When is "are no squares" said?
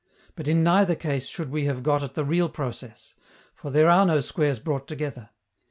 3.91-4.57